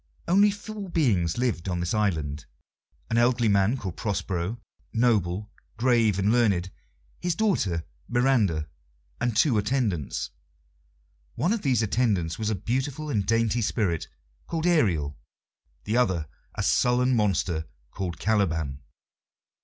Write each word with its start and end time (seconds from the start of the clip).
Only 0.27 0.49
four 0.49 0.89
beings 0.89 1.37
lived 1.37 1.69
on 1.69 1.79
this 1.79 1.93
island: 1.93 2.47
an 3.11 3.19
elderly 3.19 3.47
man 3.49 3.77
called 3.77 3.97
Prospero, 3.97 4.59
noble, 4.91 5.51
grave 5.77 6.17
and 6.17 6.31
learned; 6.31 6.71
his 7.19 7.35
daughter 7.35 7.83
Miranda; 8.09 8.67
and 9.19 9.37
two 9.37 9.59
attendants. 9.59 10.31
One 11.35 11.53
of 11.53 11.61
these 11.61 11.83
attendants 11.83 12.39
was 12.39 12.49
a 12.49 12.55
beautiful 12.55 13.11
and 13.11 13.23
dainty 13.27 13.61
spirit 13.61 14.07
called 14.47 14.65
Ariel, 14.65 15.19
the 15.83 15.97
other 15.97 16.27
a 16.55 16.63
sullen 16.63 17.15
monster 17.15 17.67
called 17.91 18.17
Caliban. 18.17 18.81